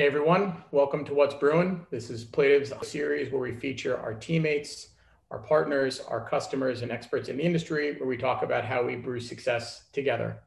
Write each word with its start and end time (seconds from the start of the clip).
Hey 0.00 0.06
everyone, 0.06 0.64
welcome 0.70 1.04
to 1.04 1.12
What's 1.12 1.34
Brewing. 1.34 1.84
This 1.90 2.08
is 2.08 2.24
Plative's 2.24 2.72
series 2.88 3.30
where 3.30 3.42
we 3.42 3.54
feature 3.54 3.98
our 3.98 4.14
teammates, 4.14 4.92
our 5.30 5.40
partners, 5.40 6.00
our 6.00 6.26
customers, 6.26 6.80
and 6.80 6.90
experts 6.90 7.28
in 7.28 7.36
the 7.36 7.42
industry 7.42 7.94
where 7.98 8.08
we 8.08 8.16
talk 8.16 8.42
about 8.42 8.64
how 8.64 8.82
we 8.82 8.96
brew 8.96 9.20
success 9.20 9.88
together. 9.92 10.40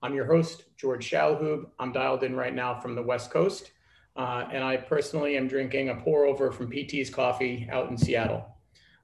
I'm 0.00 0.14
your 0.14 0.26
host, 0.26 0.66
George 0.76 1.10
Shalhoub. 1.10 1.66
I'm 1.80 1.90
dialed 1.90 2.22
in 2.22 2.36
right 2.36 2.54
now 2.54 2.78
from 2.78 2.94
the 2.94 3.02
West 3.02 3.32
Coast, 3.32 3.72
uh, 4.14 4.46
and 4.52 4.62
I 4.62 4.76
personally 4.76 5.36
am 5.36 5.48
drinking 5.48 5.88
a 5.88 5.96
pour 5.96 6.24
over 6.24 6.52
from 6.52 6.70
PT's 6.70 7.10
Coffee 7.10 7.68
out 7.72 7.90
in 7.90 7.98
Seattle. 7.98 8.46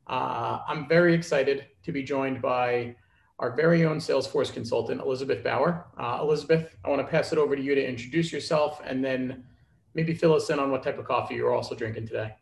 Uh, 0.07 0.61
I'm 0.68 0.86
very 0.86 1.14
excited 1.14 1.66
to 1.82 1.91
be 1.91 2.04
joined 2.04 2.41
by 2.41 2.95
our 3.41 3.57
very 3.57 3.84
own 3.84 3.96
Salesforce 3.96 4.52
consultant, 4.52 5.00
Elizabeth 5.00 5.43
Bauer. 5.43 5.86
Uh, 5.98 6.18
Elizabeth, 6.20 6.77
I 6.84 6.91
want 6.91 7.04
to 7.04 7.11
pass 7.11 7.32
it 7.32 7.38
over 7.38 7.57
to 7.57 7.62
you 7.62 7.75
to 7.75 7.84
introduce 7.84 8.32
yourself 8.32 8.80
and 8.84 9.04
then 9.04 9.43
maybe 9.95 10.14
fill 10.14 10.34
us 10.34 10.50
in 10.50 10.59
on 10.59 10.70
what 10.70 10.82
type 10.82 10.98
of 10.98 11.04
coffee 11.04 11.34
you're 11.34 11.54
also 11.54 11.75
drinking 11.75 12.07
today. 12.07 12.35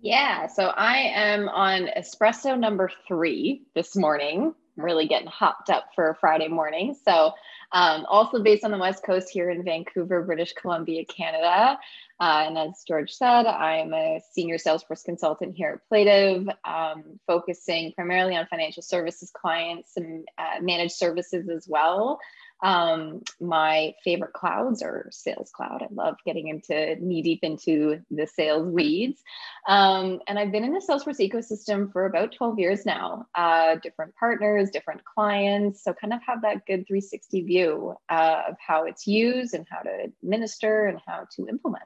Yeah, 0.00 0.46
so 0.46 0.68
I 0.68 0.96
am 0.96 1.48
on 1.50 1.88
espresso 1.96 2.58
number 2.58 2.90
three 3.06 3.66
this 3.74 3.94
morning. 3.94 4.54
I'm 4.78 4.84
really 4.84 5.06
getting 5.06 5.28
hopped 5.28 5.68
up 5.68 5.90
for 5.94 6.16
Friday 6.20 6.48
morning. 6.48 6.96
So, 7.04 7.32
um, 7.72 8.06
also 8.06 8.42
based 8.42 8.64
on 8.64 8.70
the 8.70 8.78
West 8.78 9.04
Coast 9.04 9.28
here 9.30 9.50
in 9.50 9.62
Vancouver, 9.62 10.22
British 10.22 10.54
Columbia, 10.54 11.04
Canada. 11.04 11.78
Uh, 12.18 12.44
and 12.46 12.58
as 12.58 12.82
George 12.88 13.12
said, 13.12 13.44
I'm 13.46 13.92
a 13.92 14.20
senior 14.32 14.56
Salesforce 14.56 15.04
consultant 15.04 15.54
here 15.54 15.82
at 15.82 15.90
Plative, 15.90 16.48
um, 16.64 17.20
focusing 17.26 17.92
primarily 17.92 18.36
on 18.36 18.46
financial 18.46 18.82
services 18.82 19.30
clients 19.30 19.92
and 19.96 20.26
uh, 20.38 20.62
managed 20.62 20.94
services 20.94 21.48
as 21.48 21.66
well. 21.68 22.18
Um, 22.62 23.22
my 23.40 23.94
favorite 24.04 24.32
clouds 24.32 24.82
are 24.82 25.08
Sales 25.10 25.50
Cloud. 25.50 25.82
I 25.82 25.88
love 25.92 26.16
getting 26.26 26.48
into 26.48 26.96
knee 26.96 27.22
deep 27.22 27.40
into 27.42 28.00
the 28.10 28.26
sales 28.26 28.66
weeds. 28.66 29.22
Um, 29.66 30.20
and 30.26 30.38
I've 30.38 30.52
been 30.52 30.64
in 30.64 30.72
the 30.72 30.84
Salesforce 30.86 31.26
ecosystem 31.26 31.92
for 31.92 32.06
about 32.06 32.32
12 32.32 32.58
years 32.58 32.84
now, 32.84 33.26
uh, 33.34 33.76
different 33.76 34.14
partners, 34.16 34.70
different 34.70 35.04
clients. 35.04 35.82
So, 35.82 35.94
kind 35.94 36.12
of 36.12 36.20
have 36.26 36.42
that 36.42 36.66
good 36.66 36.86
360 36.86 37.42
view 37.42 37.94
uh, 38.10 38.42
of 38.48 38.56
how 38.64 38.84
it's 38.84 39.06
used 39.06 39.54
and 39.54 39.66
how 39.70 39.80
to 39.80 40.12
administer 40.22 40.86
and 40.86 41.00
how 41.06 41.26
to 41.36 41.48
implement. 41.48 41.84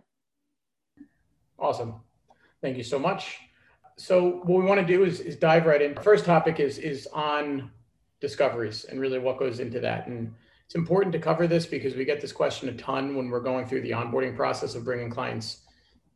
Awesome. 1.59 1.95
Thank 2.61 2.77
you 2.77 2.85
so 2.85 2.99
much. 2.99 3.39
So, 3.97 4.41
what 4.45 4.59
we 4.59 4.65
want 4.65 4.81
to 4.81 4.87
do 4.87 5.05
is, 5.05 5.21
is 5.21 5.37
dive 5.37 5.67
right 5.67 5.81
in. 5.81 5.95
First 5.95 6.25
topic 6.25 6.59
is, 6.59 6.79
is 6.79 7.07
on 7.13 7.71
discoveries 8.21 8.85
and 8.85 9.01
really 9.01 9.21
what 9.21 9.39
goes 9.39 9.61
into 9.61 9.79
that. 9.81 10.09
And 10.09 10.35
it's 10.67 10.75
important 10.75 11.13
to 11.13 11.19
cover 11.19 11.47
this 11.47 11.67
because 11.67 11.95
we 11.95 12.05
get 12.05 12.21
this 12.21 12.33
question 12.33 12.69
a 12.69 12.75
ton 12.75 13.15
when 13.17 13.29
we're 13.29 13.41
going 13.41 13.67
through 13.67 13.83
the 13.83 13.91
onboarding 13.91 14.35
process 14.35 14.75
of 14.75 14.85
bringing 14.85 15.11
clients 15.11 15.63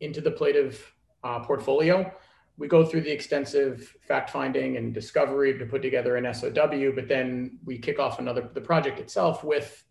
into 0.01 0.21
the 0.21 0.31
Plative 0.31 0.77
uh, 1.23 1.41
portfolio. 1.41 2.11
We 2.57 2.67
go 2.67 2.85
through 2.85 3.03
the 3.03 3.13
extensive 3.13 3.97
fact 4.01 4.31
finding 4.31 4.77
and 4.77 4.93
discovery 4.93 5.57
to 5.59 5.67
put 5.67 5.83
together 5.83 6.17
an 6.17 6.33
SOW, 6.33 6.93
but 6.95 7.09
then 7.09 7.59
we 7.65 7.79
kick 7.79 7.99
off 7.99 8.19
another 8.19 8.51
the 8.53 8.61
project 8.61 8.99
itself 8.99 9.45
with 9.45 9.85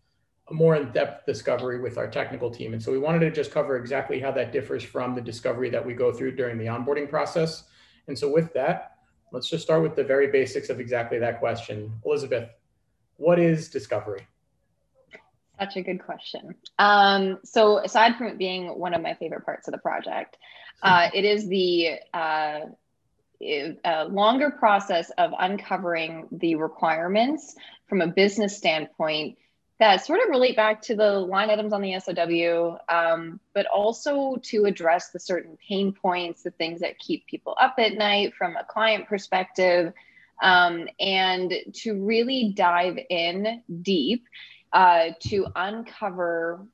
a 0.49 0.53
more 0.53 0.75
in-depth 0.75 1.25
discovery 1.25 1.79
with 1.79 1.97
our 1.97 2.07
technical 2.07 2.49
team. 2.49 2.73
And 2.73 2.81
so 2.81 2.91
we 2.91 2.99
wanted 2.99 3.19
to 3.19 3.31
just 3.31 3.51
cover 3.51 3.77
exactly 3.77 4.19
how 4.19 4.31
that 4.31 4.51
differs 4.51 4.83
from 4.83 5.13
the 5.13 5.21
discovery 5.21 5.69
that 5.69 5.85
we 5.85 5.93
go 5.93 6.11
through 6.11 6.35
during 6.35 6.57
the 6.57 6.65
onboarding 6.65 7.09
process. 7.09 7.65
And 8.07 8.17
so 8.17 8.31
with 8.31 8.53
that, 8.53 8.97
let's 9.31 9.49
just 9.49 9.63
start 9.63 9.81
with 9.81 9.95
the 9.95 10.03
very 10.03 10.31
basics 10.31 10.69
of 10.69 10.79
exactly 10.79 11.19
that 11.19 11.39
question. 11.39 11.93
Elizabeth, 12.05 12.49
what 13.17 13.39
is 13.39 13.69
discovery? 13.69 14.25
Such 15.59 15.77
a 15.77 15.81
good 15.81 16.03
question. 16.03 16.55
Um, 16.77 17.39
so, 17.43 17.79
aside 17.79 18.15
from 18.17 18.27
it 18.27 18.37
being 18.37 18.67
one 18.77 18.93
of 18.93 19.01
my 19.01 19.15
favorite 19.15 19.45
parts 19.45 19.67
of 19.67 19.71
the 19.71 19.79
project, 19.79 20.37
uh, 20.83 21.09
it 21.13 21.25
is 21.25 21.47
the 21.47 21.99
uh, 22.13 22.59
a 23.41 24.05
longer 24.05 24.51
process 24.51 25.11
of 25.17 25.31
uncovering 25.37 26.27
the 26.31 26.55
requirements 26.55 27.55
from 27.87 28.01
a 28.01 28.07
business 28.07 28.57
standpoint 28.57 29.37
that 29.79 30.03
sort 30.03 30.19
of 30.21 30.29
relate 30.29 30.55
back 30.55 30.81
to 30.81 30.95
the 30.95 31.11
line 31.11 31.51
items 31.51 31.71
on 31.71 31.81
the 31.81 31.99
SOW, 31.99 32.79
um, 32.89 33.39
but 33.53 33.67
also 33.67 34.37
to 34.41 34.65
address 34.65 35.09
the 35.09 35.19
certain 35.19 35.55
pain 35.67 35.93
points, 35.93 36.41
the 36.41 36.51
things 36.51 36.79
that 36.79 36.97
keep 36.97 37.27
people 37.27 37.55
up 37.61 37.75
at 37.77 37.93
night 37.93 38.33
from 38.33 38.55
a 38.55 38.63
client 38.63 39.07
perspective, 39.07 39.93
um, 40.41 40.87
and 40.99 41.53
to 41.73 42.03
really 42.03 42.53
dive 42.55 42.97
in 43.09 43.61
deep 43.83 44.25
uh, 44.73 45.09
to 45.21 45.47
uncover 45.55 46.65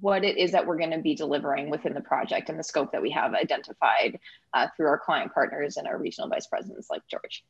what 0.00 0.24
it 0.24 0.38
is 0.38 0.52
that 0.52 0.66
we're 0.66 0.78
going 0.78 0.92
to 0.92 0.98
be 0.98 1.14
delivering 1.14 1.68
within 1.68 1.94
the 1.94 2.00
project 2.00 2.48
and 2.48 2.58
the 2.58 2.62
scope 2.62 2.92
that 2.92 3.02
we 3.02 3.10
have 3.10 3.34
identified 3.34 4.18
uh, 4.54 4.68
through 4.76 4.86
our 4.86 4.98
client 4.98 5.32
partners 5.34 5.76
and 5.76 5.88
our 5.88 5.98
regional 5.98 6.28
vice 6.28 6.46
presidents 6.46 6.88
like 6.88 7.02
George. 7.08 7.44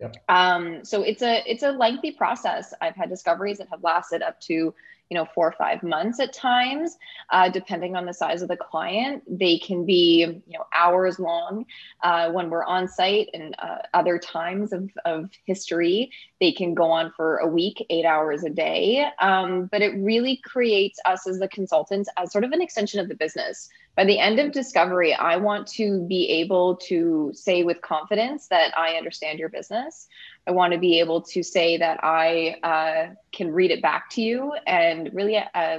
Yep. 0.00 0.16
Um, 0.28 0.84
so 0.84 1.02
it's 1.02 1.22
a 1.22 1.42
it's 1.46 1.62
a 1.62 1.70
lengthy 1.70 2.10
process. 2.10 2.74
I've 2.80 2.96
had 2.96 3.08
discoveries 3.08 3.58
that 3.58 3.68
have 3.68 3.82
lasted 3.84 4.22
up 4.22 4.40
to 4.42 4.74
you 5.14 5.20
know 5.20 5.28
four 5.32 5.46
or 5.46 5.52
five 5.52 5.84
months 5.84 6.18
at 6.18 6.32
times 6.32 6.98
uh, 7.30 7.48
depending 7.48 7.94
on 7.94 8.04
the 8.04 8.12
size 8.12 8.42
of 8.42 8.48
the 8.48 8.56
client. 8.56 9.22
They 9.28 9.58
can 9.58 9.86
be 9.86 10.24
you 10.24 10.58
know 10.58 10.66
hours 10.74 11.20
long 11.20 11.66
uh, 12.02 12.32
when 12.32 12.50
we're 12.50 12.64
on 12.64 12.88
site 12.88 13.28
and 13.32 13.54
uh, 13.60 13.78
other 13.94 14.18
times 14.18 14.72
of, 14.72 14.90
of 15.04 15.30
history. 15.46 16.10
They 16.40 16.50
can 16.50 16.74
go 16.74 16.90
on 16.90 17.12
for 17.16 17.36
a 17.36 17.46
week 17.46 17.86
eight 17.90 18.04
hours 18.04 18.42
a 18.42 18.50
day. 18.50 19.06
Um, 19.20 19.66
but 19.70 19.82
it 19.82 19.94
really 19.96 20.38
creates 20.38 20.98
us 21.04 21.28
as 21.28 21.38
the 21.38 21.46
consultants 21.46 22.10
as 22.16 22.32
sort 22.32 22.42
of 22.42 22.50
an 22.50 22.60
extension 22.60 22.98
of 22.98 23.08
the 23.08 23.14
business. 23.14 23.68
By 23.96 24.04
the 24.04 24.18
end 24.18 24.40
of 24.40 24.50
discovery 24.50 25.14
i 25.14 25.36
want 25.36 25.68
to 25.68 26.04
be 26.08 26.28
able 26.28 26.74
to 26.88 27.30
say 27.32 27.62
with 27.62 27.80
confidence 27.80 28.48
that 28.48 28.76
i 28.76 28.94
understand 28.94 29.38
your 29.38 29.48
business 29.48 30.08
I 30.46 30.50
want 30.50 30.72
to 30.72 30.78
be 30.78 31.00
able 31.00 31.22
to 31.22 31.42
say 31.42 31.78
that 31.78 32.00
I 32.02 32.56
uh, 32.62 33.14
can 33.32 33.52
read 33.52 33.70
it 33.70 33.80
back 33.80 34.10
to 34.10 34.20
you 34.20 34.52
and 34.66 35.10
really 35.12 35.38
uh, 35.38 35.78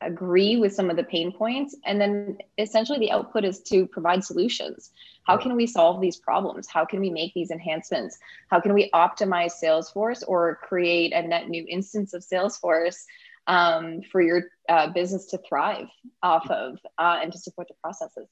agree 0.00 0.56
with 0.56 0.72
some 0.72 0.90
of 0.90 0.96
the 0.96 1.02
pain 1.02 1.32
points. 1.32 1.76
And 1.84 2.00
then 2.00 2.38
essentially 2.58 2.98
the 2.98 3.10
output 3.10 3.44
is 3.44 3.60
to 3.62 3.86
provide 3.86 4.22
solutions. 4.24 4.90
How 5.24 5.36
can 5.36 5.56
we 5.56 5.66
solve 5.66 6.00
these 6.00 6.16
problems? 6.16 6.68
How 6.68 6.84
can 6.84 7.00
we 7.00 7.10
make 7.10 7.34
these 7.34 7.50
enhancements? 7.50 8.18
How 8.50 8.60
can 8.60 8.72
we 8.72 8.88
optimize 8.94 9.52
Salesforce 9.62 10.22
or 10.26 10.56
create 10.62 11.12
a 11.12 11.22
net 11.22 11.48
new 11.48 11.66
instance 11.68 12.14
of 12.14 12.22
Salesforce 12.22 13.04
um, 13.48 14.02
for 14.02 14.20
your 14.20 14.44
uh, 14.68 14.88
business 14.90 15.26
to 15.26 15.38
thrive 15.38 15.88
off 16.22 16.48
of 16.50 16.78
uh, 16.98 17.18
and 17.20 17.32
to 17.32 17.38
support 17.38 17.68
the 17.68 17.74
processes? 17.82 18.28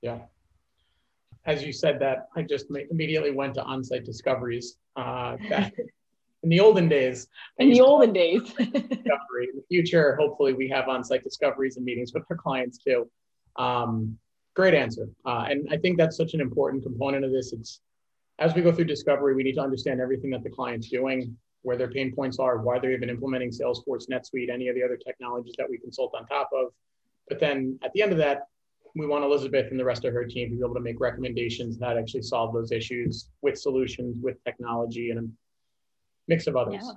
Yeah 0.00 0.18
as 1.46 1.62
you 1.64 1.72
said 1.72 1.98
that, 2.00 2.28
I 2.36 2.42
just 2.42 2.66
immediately 2.90 3.30
went 3.30 3.54
to 3.54 3.62
on-site 3.62 4.04
discoveries 4.04 4.76
uh, 4.96 5.36
back 5.48 5.74
in 6.42 6.48
the 6.48 6.60
olden 6.60 6.88
days. 6.88 7.28
In 7.58 7.70
the 7.70 7.80
olden 7.80 8.12
days. 8.12 8.42
discovery. 8.42 9.48
In 9.52 9.56
the 9.56 9.64
future, 9.68 10.16
hopefully, 10.16 10.52
we 10.52 10.68
have 10.68 10.88
on-site 10.88 11.22
discoveries 11.22 11.76
and 11.76 11.84
meetings 11.84 12.12
with 12.14 12.24
our 12.30 12.36
clients 12.36 12.78
too. 12.78 13.10
Um, 13.56 14.18
great 14.54 14.74
answer, 14.74 15.08
uh, 15.26 15.46
and 15.48 15.68
I 15.70 15.76
think 15.76 15.98
that's 15.98 16.16
such 16.16 16.34
an 16.34 16.40
important 16.40 16.82
component 16.82 17.24
of 17.24 17.32
this. 17.32 17.52
It's 17.52 17.80
as 18.38 18.54
we 18.54 18.62
go 18.62 18.72
through 18.72 18.86
discovery, 18.86 19.34
we 19.34 19.44
need 19.44 19.54
to 19.54 19.60
understand 19.60 20.00
everything 20.00 20.30
that 20.30 20.42
the 20.42 20.50
client's 20.50 20.88
doing, 20.88 21.36
where 21.62 21.76
their 21.76 21.90
pain 21.90 22.14
points 22.14 22.38
are, 22.38 22.58
why 22.58 22.78
they're 22.78 22.92
even 22.92 23.08
implementing 23.08 23.50
Salesforce, 23.50 24.08
NetSuite, 24.10 24.50
any 24.50 24.68
of 24.68 24.74
the 24.74 24.82
other 24.82 24.96
technologies 24.96 25.54
that 25.56 25.68
we 25.68 25.78
consult 25.78 26.14
on 26.16 26.26
top 26.26 26.50
of. 26.52 26.68
But 27.28 27.38
then 27.38 27.78
at 27.84 27.92
the 27.92 28.02
end 28.02 28.12
of 28.12 28.18
that, 28.18 28.48
we 28.94 29.06
want 29.06 29.24
Elizabeth 29.24 29.70
and 29.70 29.80
the 29.80 29.84
rest 29.84 30.04
of 30.04 30.12
her 30.12 30.24
team 30.24 30.50
to 30.50 30.56
be 30.56 30.62
able 30.62 30.74
to 30.74 30.80
make 30.80 31.00
recommendations 31.00 31.78
that 31.78 31.96
actually 31.96 32.22
solve 32.22 32.54
those 32.54 32.70
issues 32.70 33.28
with 33.42 33.58
solutions, 33.58 34.16
with 34.22 34.42
technology, 34.44 35.10
and 35.10 35.18
a 35.18 35.28
mix 36.28 36.46
of 36.46 36.56
others. 36.56 36.82
Yeah. 36.84 36.92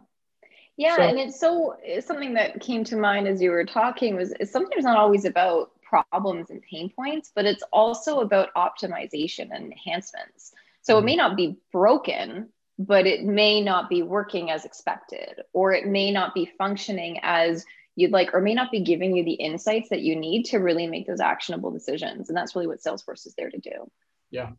Yeah, 0.80 0.98
so, 0.98 1.02
and 1.02 1.18
it's 1.18 1.40
so 1.40 1.76
it's 1.82 2.06
something 2.06 2.36
that 2.36 2.62
came 2.62 2.84
to 2.84 2.98
mind 2.98 3.28
as 3.28 3.42
you 3.42 3.50
were 3.50 3.66
talking 3.66 4.16
was 4.16 4.32
it's 4.40 4.52
sometimes 4.52 4.84
not 4.84 4.96
always 4.96 5.26
about 5.26 5.72
problems 5.82 6.52
and 6.52 6.62
pain 6.62 6.92
points, 6.96 7.32
but 7.34 7.46
it's 7.46 7.64
also 7.74 8.20
about 8.20 8.54
optimization 8.56 9.50
and 9.52 9.72
enhancements. 9.72 10.54
So 10.82 10.94
mm-hmm. 10.94 11.02
it 11.02 11.06
may 11.06 11.16
not 11.16 11.36
be 11.36 11.58
broken, 11.72 12.50
but 12.78 13.08
it 13.08 13.24
may 13.24 13.60
not 13.60 13.90
be 13.90 14.04
working 14.04 14.52
as 14.52 14.66
expected, 14.66 15.42
or 15.52 15.74
it 15.74 15.88
may 15.88 16.12
not 16.12 16.36
be 16.36 16.52
functioning 16.60 17.20
as 17.24 17.66
you'd 17.98 18.12
like 18.12 18.34
or 18.34 18.40
may 18.40 18.54
not 18.54 18.72
be 18.72 18.80
giving 18.80 19.16
you 19.16 19.26
the 19.26 19.34
insights 19.34 19.90
that 19.90 20.02
you 20.02 20.16
need 20.16 20.44
to 20.46 20.60
really 20.60 20.86
make 20.86 21.08
those 21.08 21.20
actionable 21.20 21.72
decisions. 21.72 22.30
And 22.30 22.38
that's 22.38 22.56
really 22.56 22.68
what 22.68 22.80
salesforce 22.80 23.26
is 23.26 23.34
there 23.36 23.50
to 23.50 23.58
do. 23.58 23.92
Yeah. 24.30 24.52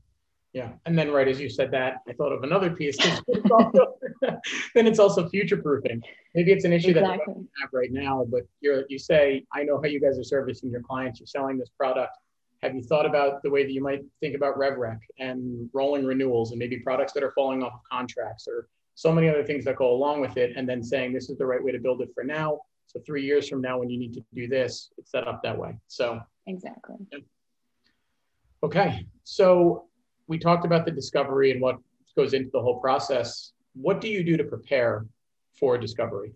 Yeah. 0.52 0.72
And 0.86 0.98
then 0.98 1.12
right 1.12 1.28
as 1.28 1.38
you 1.38 1.50
said 1.50 1.70
that 1.72 1.98
i 2.08 2.12
thought 2.14 2.32
of 2.32 2.42
another 2.42 2.70
piece 2.70 2.96
it's 2.98 3.50
also, 3.50 3.98
then 4.74 4.86
it's 4.86 4.98
also 4.98 5.28
future 5.28 5.58
proofing 5.58 6.02
maybe 6.34 6.52
it's 6.52 6.64
an 6.64 6.72
issue 6.72 6.88
exactly. 6.88 7.34
that 7.34 7.40
you 7.40 7.48
have 7.60 7.68
right 7.72 7.92
now 7.92 8.26
but 8.30 8.44
you're 8.60 8.84
you 8.88 8.98
say 8.98 9.44
i 9.52 9.62
know 9.62 9.76
how 9.76 9.86
you 9.86 10.00
guys 10.00 10.18
are 10.18 10.24
servicing 10.24 10.70
your 10.70 10.80
clients. 10.80 11.20
You're 11.20 11.26
selling 11.26 11.58
this 11.58 11.68
product. 11.68 12.16
Have 12.62 12.74
you 12.74 12.82
thought 12.82 13.06
about 13.06 13.42
the 13.42 13.50
way 13.50 13.62
that 13.62 13.72
you 13.72 13.82
might 13.82 14.02
think 14.20 14.34
about 14.34 14.58
RevRec 14.58 14.98
and 15.20 15.70
rolling 15.72 16.04
renewals 16.04 16.50
and 16.50 16.58
maybe 16.58 16.78
products 16.78 17.12
that 17.12 17.22
are 17.22 17.32
falling 17.32 17.62
off 17.62 17.74
of 17.74 17.80
contracts 17.88 18.48
or 18.48 18.68
so 18.94 19.12
many 19.12 19.28
other 19.28 19.44
things 19.44 19.64
that 19.66 19.76
go 19.76 19.92
along 19.92 20.20
with 20.22 20.36
it? 20.36 20.56
And 20.56 20.68
then 20.68 20.82
saying 20.82 21.12
this 21.12 21.30
is 21.30 21.38
the 21.38 21.46
right 21.46 21.62
way 21.62 21.70
to 21.70 21.78
build 21.78 22.00
it 22.00 22.08
for 22.14 22.24
now 22.24 22.58
So 22.88 23.00
three 23.06 23.24
years 23.24 23.48
from 23.48 23.60
now, 23.60 23.78
when 23.78 23.90
you 23.90 23.98
need 23.98 24.14
to 24.14 24.24
do 24.34 24.48
this, 24.48 24.90
it's 24.98 25.10
set 25.10 25.28
up 25.28 25.42
that 25.42 25.56
way. 25.56 25.78
So 25.86 26.20
exactly. 26.46 26.96
Yeah. 27.12 27.18
Okay, 28.62 29.06
so 29.22 29.84
we 30.26 30.38
talked 30.38 30.64
about 30.64 30.84
the 30.84 30.90
discovery 30.90 31.52
and 31.52 31.60
what 31.60 31.76
goes 32.16 32.34
into 32.34 32.50
the 32.52 32.60
whole 32.60 32.80
process. 32.80 33.52
What 33.74 34.00
do 34.00 34.08
you 34.08 34.24
do 34.24 34.36
to 34.36 34.44
prepare 34.44 35.06
for 35.60 35.78
discovery? 35.78 36.32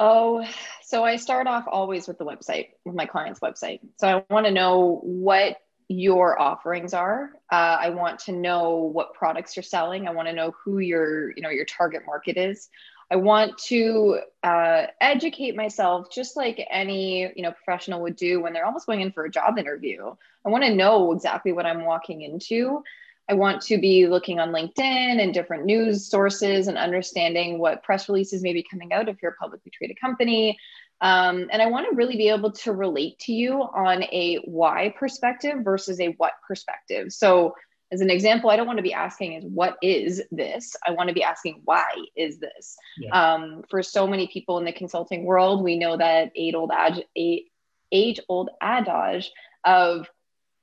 Oh, 0.00 0.44
so 0.82 1.04
I 1.04 1.16
start 1.16 1.46
off 1.46 1.66
always 1.70 2.08
with 2.08 2.18
the 2.18 2.24
website, 2.24 2.70
with 2.84 2.94
my 2.94 3.06
client's 3.06 3.40
website. 3.40 3.80
So 3.98 4.08
I 4.08 4.24
want 4.32 4.46
to 4.46 4.52
know 4.52 5.00
what 5.04 5.58
your 5.88 6.40
offerings 6.40 6.94
are. 6.94 7.32
Uh, 7.52 7.76
I 7.80 7.90
want 7.90 8.20
to 8.20 8.32
know 8.32 8.90
what 8.92 9.12
products 9.12 9.56
you're 9.56 9.62
selling. 9.62 10.08
I 10.08 10.12
want 10.12 10.28
to 10.28 10.34
know 10.34 10.54
who 10.64 10.78
your, 10.78 11.30
you 11.36 11.42
know, 11.42 11.50
your 11.50 11.66
target 11.66 12.02
market 12.06 12.36
is. 12.36 12.70
I 13.10 13.16
want 13.16 13.58
to 13.64 14.20
uh, 14.42 14.86
educate 15.00 15.56
myself 15.56 16.10
just 16.12 16.36
like 16.36 16.64
any 16.70 17.32
you 17.34 17.42
know 17.42 17.52
professional 17.52 18.02
would 18.02 18.16
do 18.16 18.40
when 18.40 18.52
they're 18.52 18.66
almost 18.66 18.86
going 18.86 19.00
in 19.00 19.12
for 19.12 19.24
a 19.24 19.30
job 19.30 19.58
interview. 19.58 20.14
I 20.44 20.48
want 20.48 20.64
to 20.64 20.74
know 20.74 21.12
exactly 21.12 21.52
what 21.52 21.66
I'm 21.66 21.84
walking 21.84 22.22
into. 22.22 22.82
I 23.28 23.34
want 23.34 23.62
to 23.62 23.78
be 23.78 24.08
looking 24.08 24.40
on 24.40 24.50
LinkedIn 24.50 25.22
and 25.22 25.32
different 25.32 25.64
news 25.64 26.06
sources 26.06 26.66
and 26.66 26.76
understanding 26.76 27.58
what 27.60 27.82
press 27.84 28.08
releases 28.08 28.42
may 28.42 28.52
be 28.52 28.64
coming 28.68 28.92
out 28.92 29.08
if 29.08 29.22
you're 29.22 29.32
a 29.32 29.36
publicly 29.36 29.70
traded 29.70 30.00
company. 30.00 30.58
Um, 31.00 31.48
and 31.50 31.62
I 31.62 31.66
want 31.66 31.88
to 31.88 31.96
really 31.96 32.16
be 32.16 32.28
able 32.28 32.52
to 32.52 32.72
relate 32.72 33.18
to 33.20 33.32
you 33.32 33.54
on 33.54 34.02
a 34.02 34.40
why 34.44 34.94
perspective 34.98 35.58
versus 35.62 36.00
a 36.00 36.08
what 36.18 36.32
perspective. 36.46 37.12
So, 37.12 37.54
as 37.92 38.00
an 38.00 38.10
example, 38.10 38.50
I 38.50 38.56
don't 38.56 38.66
want 38.66 38.78
to 38.78 38.82
be 38.82 38.92
asking 38.92 39.34
is 39.34 39.44
what 39.44 39.76
is 39.82 40.22
this? 40.30 40.76
I 40.86 40.92
want 40.92 41.08
to 41.08 41.14
be 41.14 41.22
asking 41.22 41.62
why 41.64 41.90
is 42.16 42.38
this? 42.38 42.76
Yeah. 42.98 43.34
Um, 43.34 43.64
for 43.68 43.82
so 43.82 44.06
many 44.06 44.28
people 44.28 44.58
in 44.58 44.64
the 44.64 44.72
consulting 44.72 45.24
world, 45.24 45.62
we 45.62 45.76
know 45.76 45.96
that 45.96 46.32
age 46.36 46.54
old 46.54 46.72
age 47.16 48.20
old 48.28 48.50
adage 48.60 49.30
of 49.64 50.08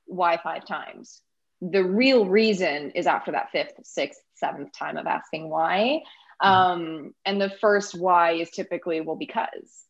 why 0.06 0.38
five 0.42 0.64
times 0.64 1.20
the 1.60 1.84
real 1.84 2.26
reason 2.26 2.92
is 2.92 3.06
after 3.06 3.32
that 3.32 3.50
fifth, 3.50 3.74
sixth, 3.82 4.20
seventh 4.34 4.72
time 4.72 4.96
of 4.96 5.06
asking 5.06 5.48
why. 5.48 6.02
Mm-hmm. 6.42 6.48
Um, 6.48 7.14
and 7.24 7.40
the 7.40 7.50
first 7.60 7.98
why 7.98 8.32
is 8.32 8.50
typically, 8.50 9.00
well, 9.00 9.16
because. 9.16 9.84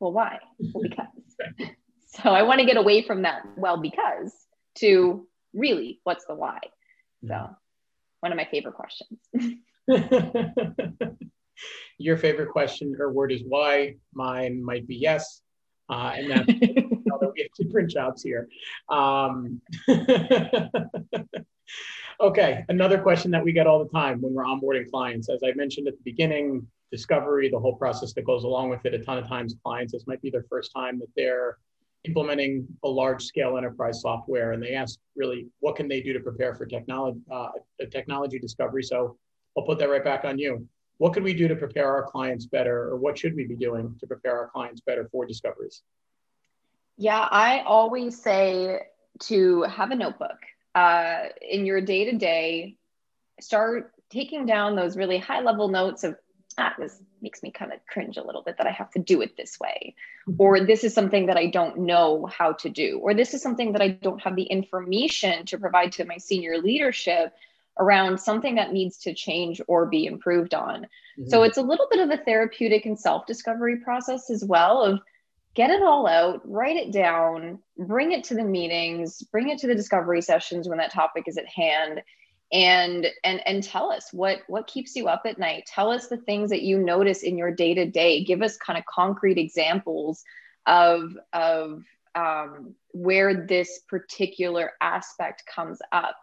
Well, 0.00 0.12
why? 0.12 0.40
Well, 0.58 0.82
because. 0.82 1.70
so 2.06 2.30
I 2.30 2.42
want 2.42 2.60
to 2.60 2.66
get 2.66 2.76
away 2.76 3.02
from 3.06 3.22
that, 3.22 3.42
well, 3.56 3.76
because, 3.76 4.32
to 4.76 5.26
really, 5.56 6.00
what's 6.04 6.24
the 6.26 6.34
why? 6.34 6.58
So, 7.26 7.48
one 8.20 8.32
of 8.32 8.36
my 8.36 8.48
favorite 8.50 8.74
questions. 8.74 9.18
Your 11.98 12.16
favorite 12.16 12.50
question 12.50 12.96
or 12.98 13.12
word 13.12 13.32
is 13.32 13.42
why. 13.46 13.96
Mine 14.14 14.62
might 14.62 14.86
be 14.86 14.96
yes. 14.96 15.40
Uh, 15.88 16.12
and 16.16 16.30
that's 16.30 16.52
although 17.12 17.32
we 17.34 17.42
have 17.42 17.66
different 17.66 17.90
jobs 17.90 18.22
here. 18.22 18.48
Um, 18.88 19.60
okay, 22.20 22.64
another 22.68 22.98
question 22.98 23.30
that 23.30 23.44
we 23.44 23.52
get 23.52 23.66
all 23.66 23.84
the 23.84 23.90
time 23.90 24.20
when 24.20 24.34
we're 24.34 24.44
onboarding 24.44 24.90
clients. 24.90 25.28
As 25.28 25.42
I 25.44 25.52
mentioned 25.54 25.88
at 25.88 25.94
the 25.94 26.02
beginning, 26.04 26.66
discovery, 26.90 27.48
the 27.48 27.58
whole 27.58 27.76
process 27.76 28.12
that 28.14 28.24
goes 28.24 28.44
along 28.44 28.70
with 28.70 28.84
it. 28.84 28.94
A 28.94 28.98
ton 28.98 29.18
of 29.18 29.28
times, 29.28 29.54
clients, 29.62 29.92
this 29.92 30.06
might 30.06 30.22
be 30.22 30.30
their 30.30 30.44
first 30.48 30.72
time 30.74 30.98
that 30.98 31.08
they're 31.16 31.58
implementing 32.06 32.66
a 32.84 32.88
large 32.88 33.22
scale 33.22 33.56
enterprise 33.56 34.00
software 34.00 34.52
and 34.52 34.62
they 34.62 34.74
ask 34.74 34.98
really 35.16 35.46
what 35.60 35.76
can 35.76 35.88
they 35.88 36.00
do 36.00 36.12
to 36.12 36.20
prepare 36.20 36.54
for 36.54 36.66
technology 36.66 37.20
uh, 37.30 37.48
technology 37.90 38.38
discovery 38.38 38.82
so 38.82 39.16
i'll 39.56 39.64
put 39.64 39.78
that 39.78 39.88
right 39.88 40.04
back 40.04 40.24
on 40.24 40.38
you 40.38 40.66
what 40.98 41.12
could 41.12 41.22
we 41.22 41.34
do 41.34 41.48
to 41.48 41.56
prepare 41.56 41.88
our 41.90 42.04
clients 42.04 42.46
better 42.46 42.84
or 42.88 42.96
what 42.96 43.18
should 43.18 43.34
we 43.34 43.44
be 43.44 43.56
doing 43.56 43.94
to 43.98 44.06
prepare 44.06 44.38
our 44.38 44.48
clients 44.48 44.80
better 44.80 45.08
for 45.10 45.26
discoveries 45.26 45.82
yeah, 46.96 47.28
I 47.30 47.60
always 47.60 48.20
say 48.20 48.80
to 49.20 49.62
have 49.62 49.90
a 49.90 49.94
notebook 49.94 50.38
uh, 50.74 51.24
in 51.42 51.66
your 51.66 51.80
day 51.80 52.10
to 52.10 52.16
day. 52.16 52.76
Start 53.40 53.92
taking 54.08 54.46
down 54.46 54.76
those 54.76 54.96
really 54.96 55.18
high 55.18 55.40
level 55.40 55.68
notes 55.68 56.04
of 56.04 56.16
ah, 56.58 56.74
this 56.78 57.02
makes 57.22 57.42
me 57.42 57.50
kind 57.50 57.72
of 57.72 57.80
cringe 57.86 58.16
a 58.16 58.22
little 58.22 58.42
bit 58.42 58.56
that 58.58 58.66
I 58.66 58.70
have 58.70 58.90
to 58.92 58.98
do 58.98 59.20
it 59.20 59.36
this 59.36 59.58
way, 59.60 59.94
mm-hmm. 60.28 60.40
or 60.40 60.60
this 60.60 60.84
is 60.84 60.94
something 60.94 61.26
that 61.26 61.36
I 61.36 61.46
don't 61.46 61.80
know 61.80 62.26
how 62.26 62.52
to 62.52 62.68
do, 62.68 62.98
or 63.02 63.14
this 63.14 63.34
is 63.34 63.42
something 63.42 63.72
that 63.72 63.82
I 63.82 63.88
don't 63.88 64.20
have 64.22 64.36
the 64.36 64.44
information 64.44 65.46
to 65.46 65.58
provide 65.58 65.92
to 65.92 66.04
my 66.04 66.18
senior 66.18 66.58
leadership 66.58 67.34
around 67.78 68.18
something 68.18 68.54
that 68.54 68.72
needs 68.72 68.96
to 68.98 69.12
change 69.12 69.60
or 69.68 69.86
be 69.86 70.06
improved 70.06 70.54
on. 70.54 70.82
Mm-hmm. 71.18 71.28
So 71.28 71.42
it's 71.42 71.58
a 71.58 71.62
little 71.62 71.88
bit 71.90 72.00
of 72.00 72.10
a 72.10 72.22
therapeutic 72.22 72.86
and 72.86 72.98
self 72.98 73.26
discovery 73.26 73.76
process 73.76 74.30
as 74.30 74.44
well 74.44 74.82
of 74.82 75.00
get 75.54 75.70
it 75.70 75.82
all 75.82 76.06
out, 76.06 76.40
write 76.44 76.76
it 76.76 76.92
down, 76.92 77.58
bring 77.78 78.12
it 78.12 78.24
to 78.24 78.34
the 78.34 78.44
meetings, 78.44 79.22
bring 79.32 79.48
it 79.48 79.58
to 79.58 79.66
the 79.66 79.74
discovery 79.74 80.20
sessions 80.20 80.68
when 80.68 80.78
that 80.78 80.92
topic 80.92 81.24
is 81.26 81.38
at 81.38 81.46
hand 81.46 82.02
and 82.52 83.06
and 83.24 83.46
and 83.46 83.62
tell 83.62 83.90
us 83.90 84.12
what 84.12 84.40
what 84.46 84.66
keeps 84.66 84.94
you 84.94 85.08
up 85.08 85.22
at 85.26 85.38
night. 85.38 85.66
Tell 85.66 85.90
us 85.90 86.08
the 86.08 86.16
things 86.16 86.50
that 86.50 86.62
you 86.62 86.78
notice 86.78 87.22
in 87.22 87.36
your 87.36 87.50
day 87.50 87.74
to 87.74 87.86
day 87.86 88.24
give 88.24 88.42
us 88.42 88.56
kind 88.56 88.78
of 88.78 88.84
concrete 88.86 89.38
examples 89.38 90.22
of 90.66 91.16
of 91.32 91.82
um, 92.14 92.74
where 92.92 93.46
this 93.46 93.80
particular 93.88 94.72
aspect 94.80 95.44
comes 95.52 95.78
up. 95.92 96.16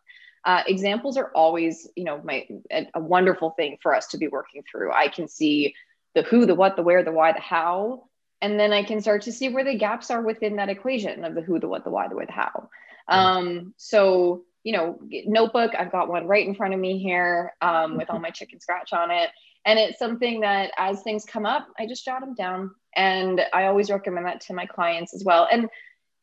Uh, 0.46 0.64
examples 0.68 1.18
are 1.18 1.32
always 1.36 1.88
you 1.96 2.04
know 2.04 2.22
my 2.24 2.48
a, 2.72 2.88
a 2.96 3.00
wonderful 3.00 3.52
thing 3.52 3.78
for 3.82 3.94
us 3.94 4.08
to 4.08 4.18
be 4.18 4.28
working 4.28 4.64
through. 4.70 4.92
I 4.92 5.10
can 5.10 5.28
see 5.28 5.76
the 6.16 6.24
who 6.24 6.46
the 6.46 6.56
what 6.56 6.76
the 6.76 6.84
where 6.84 7.04
the 7.04 7.12
why 7.12 7.34
the 7.34 7.42
how 7.42 8.04
and 8.44 8.60
then 8.60 8.74
I 8.74 8.84
can 8.84 9.00
start 9.00 9.22
to 9.22 9.32
see 9.32 9.48
where 9.48 9.64
the 9.64 9.78
gaps 9.78 10.12
are 10.12 10.22
within 10.22 10.58
that 10.58 10.68
equation 10.68 11.24
of 11.24 11.34
the 11.34 11.42
who, 11.42 11.60
the 11.60 11.70
what, 11.70 11.86
the 11.86 11.90
why, 11.90 12.10
the 12.10 12.16
where, 12.18 12.26
the 12.26 12.34
how. 12.34 12.70
Um, 13.08 13.74
so, 13.78 14.44
you 14.64 14.74
know, 14.74 15.00
notebook, 15.26 15.72
I've 15.78 15.92
got 15.92 16.08
one 16.08 16.28
right 16.28 16.48
in 16.48 16.56
front 16.56 16.74
of 16.74 16.80
me 16.80 16.98
here 16.98 17.54
um, 17.62 17.98
with 17.98 18.10
all 18.10 18.20
my 18.28 18.30
chicken 18.30 18.60
scratch 18.60 18.94
on 18.94 19.12
it. 19.12 19.30
And 19.66 19.80
it's 19.80 20.00
something 20.00 20.42
that 20.42 20.72
as 20.78 21.02
things 21.02 21.26
come 21.26 21.46
up, 21.46 21.68
I 21.80 21.86
just 21.86 22.04
jot 22.04 22.22
them 22.22 22.34
down. 22.34 22.72
And 22.96 23.42
I 23.54 23.66
always 23.66 23.90
recommend 23.90 24.26
that 24.26 24.42
to 24.42 24.54
my 24.54 24.66
clients 24.66 25.14
as 25.14 25.24
well. 25.24 25.48
And 25.52 25.70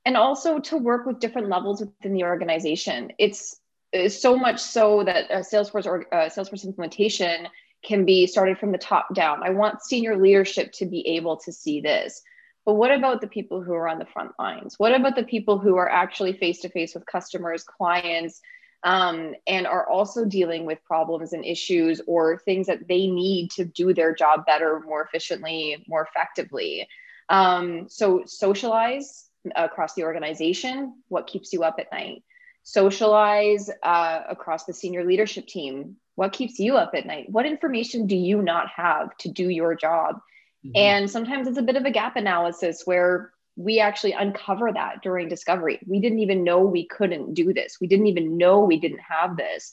and 0.07 0.17
also 0.17 0.59
to 0.59 0.77
work 0.77 1.07
with 1.07 1.21
different 1.21 1.49
levels 1.49 1.81
within 1.81 2.15
the 2.15 2.25
organization. 2.25 3.13
It's, 3.19 3.61
it's 3.93 4.21
so 4.21 4.37
much 4.37 4.59
so 4.59 5.05
that 5.05 5.31
a 5.31 5.41
Salesforce 5.41 5.87
or 5.87 6.07
uh, 6.13 6.29
Salesforce 6.29 6.65
implementation 6.65 7.49
can 7.83 8.05
be 8.05 8.27
started 8.27 8.59
from 8.59 8.73
the 8.73 8.79
top 8.79 9.15
down. 9.15 9.43
I 9.43 9.51
want 9.51 9.83
senior 9.83 10.17
leadership 10.17 10.73
to 10.73 10.87
be 10.87 11.07
able 11.17 11.37
to 11.39 11.53
see 11.53 11.81
this. 11.81 12.23
But 12.65 12.75
what 12.75 12.93
about 12.93 13.21
the 13.21 13.27
people 13.27 13.63
who 13.63 13.73
are 13.75 13.89
on 13.89 13.99
the 13.99 14.07
front 14.07 14.33
lines? 14.39 14.79
What 14.79 14.95
about 14.95 15.17
the 15.17 15.25
people 15.25 15.59
who 15.59 15.77
are 15.77 15.89
actually 15.89 16.35
face 16.35 16.61
to 16.61 16.69
face 16.69 16.95
with 16.95 17.07
customers, 17.07 17.65
clients, 17.65 18.41
um, 18.83 19.35
and 19.47 19.67
are 19.67 19.89
also 19.89 20.25
dealing 20.25 20.65
with 20.67 20.85
problems 20.85 21.33
and 21.33 21.45
issues 21.45 22.01
or 22.07 22.39
things 22.39 22.67
that 22.67 22.89
they 22.89 23.07
need 23.07 23.51
to 23.53 23.65
do 23.65 23.93
their 23.93 24.15
job 24.15 24.47
better, 24.47 24.81
more 24.81 25.03
efficiently, 25.03 25.85
more 25.89 26.07
effectively? 26.09 26.89
Um, 27.29 27.89
so, 27.89 28.23
socialize 28.27 29.29
across 29.57 29.95
the 29.95 30.05
organization 30.05 30.95
what 31.09 31.27
keeps 31.27 31.51
you 31.55 31.63
up 31.63 31.77
at 31.79 31.91
night 31.91 32.23
socialize 32.63 33.71
uh, 33.83 34.21
across 34.29 34.67
the 34.67 34.75
senior 34.75 35.03
leadership 35.03 35.47
team 35.47 35.97
what 36.21 36.35
keeps 36.35 36.59
you 36.59 36.77
up 36.77 36.91
at 36.95 37.07
night? 37.07 37.31
What 37.31 37.47
information 37.47 38.07
do 38.07 38.15
you 38.15 38.43
not 38.43 38.69
have 38.77 39.17
to 39.21 39.31
do 39.31 39.49
your 39.49 39.75
job? 39.75 40.21
Mm-hmm. 40.65 40.77
And 40.77 41.11
sometimes 41.11 41.49
it's 41.49 41.59
a 41.59 41.63
bit 41.63 41.77
of 41.77 41.85
a 41.85 41.91
gap 41.91 42.17
analysis 42.17 42.83
where 42.85 43.33
we 43.57 43.81
actually 43.81 44.13
uncover 44.13 44.73
that 44.73 45.03
during 45.03 45.29
discovery. 45.29 45.79
We 45.87 46.01
didn't 46.01 46.21
even 46.21 46.45
know 46.45 46.61
we 46.61 46.87
couldn't 46.87 47.35
do 47.35 47.53
this. 47.53 47.79
We 47.81 47.87
didn't 47.87 48.07
even 48.07 48.37
know 48.37 48.61
we 48.61 48.79
didn't 48.79 49.01
have 49.01 49.37
this. 49.37 49.73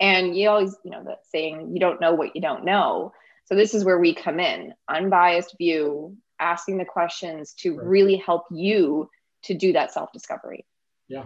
And 0.00 0.36
you 0.36 0.48
always, 0.48 0.76
you 0.84 0.90
know, 0.90 1.04
that 1.04 1.26
saying, 1.30 1.70
you 1.72 1.80
don't 1.80 2.00
know 2.00 2.14
what 2.14 2.34
you 2.34 2.42
don't 2.42 2.64
know. 2.64 3.12
So 3.46 3.54
this 3.54 3.74
is 3.74 3.84
where 3.84 3.98
we 3.98 4.14
come 4.14 4.40
in, 4.40 4.74
unbiased 4.88 5.56
view, 5.58 6.16
asking 6.38 6.78
the 6.78 6.84
questions 6.84 7.54
to 7.54 7.76
right. 7.76 7.86
really 7.86 8.16
help 8.16 8.44
you 8.50 9.08
to 9.44 9.54
do 9.54 9.72
that 9.72 9.92
self 9.92 10.12
discovery. 10.12 10.66
Yeah. 11.08 11.24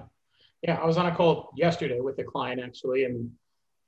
Yeah. 0.63 0.77
I 0.77 0.87
was 0.87 0.97
on 0.97 1.07
a 1.07 1.15
call 1.15 1.51
yesterday 1.57 2.01
with 2.01 2.19
a 2.19 2.25
client 2.25 2.61
actually, 2.63 3.05
and 3.05 3.33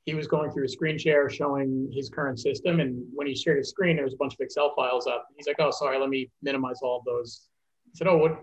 he 0.05 0.15
was 0.15 0.27
going 0.27 0.51
through 0.51 0.65
a 0.65 0.69
screen 0.69 0.99
share 0.99 1.31
showing 1.31 1.91
his 1.93 2.11
current 2.11 2.39
system. 2.39 2.81
And 2.81 3.03
when 3.15 3.27
he 3.27 3.35
shared 3.35 3.59
his 3.59 3.71
screen, 3.71 3.97
there 3.97 4.05
was 4.05 4.15
a 4.15 4.19
bunch 4.19 4.35
of 4.35 4.41
Excel 4.41 4.75
files 4.75 5.07
up. 5.07 5.27
He's 5.37 5.47
like, 5.47 5.57
oh, 5.61 5.71
sorry, 5.71 5.99
let 5.99 6.11
me 6.11 6.31
minimize 6.43 6.81
all 6.83 6.99
of 6.99 7.05
those. 7.05 7.49
I 7.89 7.97
said, 7.97 8.09
oh, 8.09 8.19
what, 8.19 8.39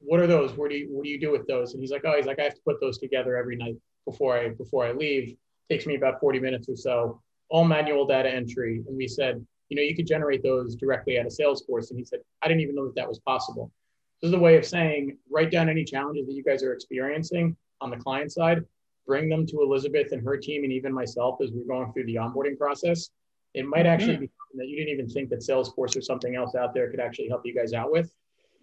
what 0.00 0.20
are 0.20 0.26
those? 0.26 0.52
What 0.52 0.70
do 0.70 0.76
you, 0.76 0.88
what 0.90 1.04
do 1.04 1.10
you 1.10 1.18
do 1.18 1.32
with 1.32 1.46
those? 1.46 1.72
And 1.72 1.80
he's 1.80 1.90
like, 1.90 2.02
oh, 2.04 2.14
he's 2.16 2.26
like, 2.26 2.38
I 2.38 2.42
have 2.42 2.54
to 2.54 2.60
put 2.66 2.80
those 2.80 2.98
together 2.98 3.36
every 3.36 3.56
night 3.56 3.76
before 4.04 4.38
I, 4.38 4.50
before 4.50 4.84
I 4.84 4.92
leave. 4.92 5.36
Takes 5.70 5.86
me 5.86 5.96
about 5.96 6.20
40 6.20 6.38
minutes 6.38 6.68
or 6.68 6.76
so, 6.76 7.22
all 7.48 7.64
manual 7.64 8.06
data 8.06 8.30
entry. 8.30 8.84
And 8.86 8.96
we 8.96 9.08
said, 9.08 9.44
you 9.70 9.76
know, 9.76 9.82
you 9.82 9.96
could 9.96 10.06
generate 10.06 10.42
those 10.42 10.76
directly 10.76 11.18
out 11.18 11.26
of 11.26 11.32
Salesforce. 11.32 11.90
And 11.90 11.98
he 11.98 12.04
said, 12.04 12.20
I 12.42 12.48
didn't 12.48 12.60
even 12.60 12.74
know 12.74 12.84
that 12.84 12.94
that 12.96 13.08
was 13.08 13.18
possible. 13.20 13.72
This 14.20 14.28
is 14.28 14.34
a 14.34 14.38
way 14.38 14.56
of 14.56 14.66
saying, 14.66 15.16
write 15.30 15.50
down 15.50 15.68
any 15.68 15.82
challenges 15.82 16.26
that 16.26 16.34
you 16.34 16.44
guys 16.44 16.62
are 16.62 16.72
experiencing 16.72 17.56
on 17.80 17.90
the 17.90 17.96
client 17.96 18.32
side 18.32 18.64
bring 19.06 19.28
them 19.28 19.46
to 19.46 19.62
Elizabeth 19.62 20.12
and 20.12 20.22
her 20.24 20.36
team, 20.36 20.64
and 20.64 20.72
even 20.72 20.92
myself 20.92 21.38
as 21.42 21.50
we're 21.52 21.66
going 21.66 21.92
through 21.92 22.06
the 22.06 22.16
onboarding 22.16 22.58
process. 22.58 23.10
It 23.54 23.66
might 23.66 23.80
mm-hmm. 23.80 23.88
actually 23.88 24.16
be 24.16 24.30
that 24.54 24.68
you 24.68 24.76
didn't 24.76 24.92
even 24.92 25.08
think 25.08 25.30
that 25.30 25.40
Salesforce 25.40 25.96
or 25.96 26.02
something 26.02 26.34
else 26.34 26.54
out 26.54 26.74
there 26.74 26.90
could 26.90 27.00
actually 27.00 27.28
help 27.28 27.42
you 27.44 27.54
guys 27.54 27.72
out 27.72 27.90
with. 27.90 28.10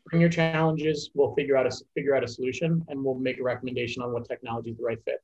Bring 0.10 0.22
your 0.22 0.30
challenges. 0.30 1.12
We'll 1.14 1.34
figure 1.34 1.56
out 1.56 1.66
a 1.66 1.72
figure 1.96 2.16
out 2.16 2.24
a 2.24 2.28
solution, 2.28 2.84
and 2.90 3.04
we'll 3.04 3.16
make 3.16 3.40
a 3.40 3.44
recommendation 3.44 4.04
on 4.04 4.12
what 4.12 4.28
technology 4.28 4.72
is 4.72 4.78
the 4.78 4.84
right 4.84 5.00
fit. 5.06 5.24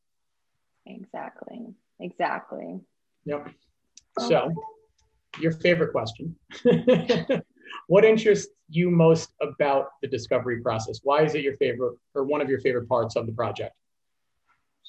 Exactly. 0.86 1.68
Exactly. 2.00 2.80
Yep. 3.26 3.48
Um, 4.20 4.28
so, 4.28 4.54
your 5.40 5.52
favorite 5.52 5.92
question. 5.92 6.36
what 7.88 8.06
interests 8.06 8.52
you 8.70 8.90
most 8.90 9.32
about 9.42 9.90
the 10.02 10.08
discovery 10.08 10.62
process? 10.62 11.00
Why 11.04 11.24
is 11.24 11.36
it 11.36 11.42
your 11.42 11.58
favorite 11.58 11.98
or 12.16 12.24
one 12.24 12.42
of 12.42 12.50
your 12.50 12.60
favorite 12.62 12.88
parts 12.88 13.16
of 13.16 13.26
the 13.26 13.34
project? 13.34 13.76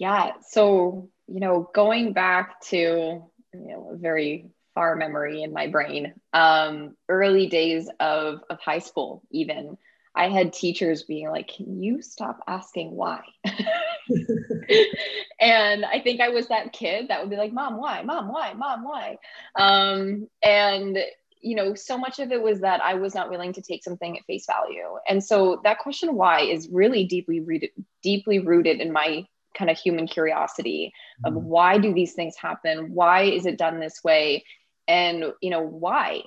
Yeah. 0.00 0.33
So, 0.49 1.11
you 1.28 1.40
know, 1.40 1.71
going 1.75 2.14
back 2.14 2.61
to, 2.69 2.76
you 2.78 3.30
know, 3.52 3.90
a 3.92 3.97
very 3.99 4.47
far 4.75 4.97
memory 4.97 5.42
in 5.42 5.52
my 5.52 5.66
brain, 5.66 6.14
um, 6.33 6.97
early 7.11 7.49
days 7.49 7.90
of, 8.00 8.40
of 8.49 8.59
high 8.61 8.78
school, 8.78 9.23
even, 9.30 9.76
I 10.14 10.30
had 10.30 10.54
teachers 10.54 11.02
being 11.02 11.28
like, 11.28 11.49
Can 11.49 11.83
you 11.83 12.00
stop 12.00 12.40
asking 12.49 12.92
why? 12.92 13.21
and 15.38 15.85
I 15.85 16.00
think 16.02 16.23
I 16.23 16.30
was 16.30 16.49
that 16.49 16.73
kid 16.73 17.09
that 17.09 17.21
would 17.21 17.28
be 17.28 17.37
like, 17.37 17.52
Mom, 17.52 17.76
why? 17.76 18.00
Mom, 18.02 18.33
why? 18.33 18.54
Mom, 18.54 18.83
why? 18.83 19.19
Um, 19.54 20.28
and 20.42 20.99
you 21.42 21.54
know, 21.54 21.75
so 21.75 21.99
much 21.99 22.21
of 22.21 22.33
it 22.33 22.42
was 22.42 22.61
that 22.61 22.83
I 22.83 22.95
was 22.95 23.14
not 23.14 23.28
willing 23.30 23.52
to 23.52 23.62
take 23.62 23.85
something 23.85 24.16
at 24.16 24.25
face 24.25 24.47
value. 24.47 24.97
And 25.07 25.23
so 25.23 25.61
that 25.64 25.78
question 25.78 26.14
why 26.14 26.40
is 26.40 26.69
really 26.71 27.04
deeply 27.04 27.40
rooted, 27.40 27.71
deeply 28.02 28.38
rooted 28.38 28.80
in 28.80 28.92
my 28.92 29.26
kind 29.54 29.71
of 29.71 29.78
human 29.78 30.07
curiosity 30.07 30.92
of 31.25 31.35
mm-hmm. 31.35 31.47
why 31.47 31.78
do 31.78 31.92
these 31.92 32.12
things 32.14 32.37
happen? 32.37 32.95
Why 32.95 33.23
is 33.23 33.47
it 33.47 33.59
done 33.59 33.80
this 33.80 34.02
way? 34.04 34.45
And 34.88 35.33
you 35.40 35.50
know, 35.50 35.62
why? 35.62 36.23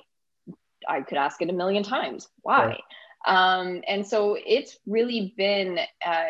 I 0.88 1.00
could 1.00 1.18
ask 1.18 1.40
it 1.40 1.50
a 1.50 1.54
million 1.54 1.82
times. 1.82 2.28
Why? 2.42 2.66
Right. 2.66 2.82
Um, 3.26 3.82
and 3.88 4.06
so 4.06 4.36
it's 4.46 4.78
really 4.86 5.32
been 5.36 5.78
uh, 6.04 6.24